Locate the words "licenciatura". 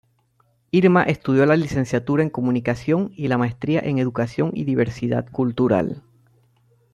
1.55-2.23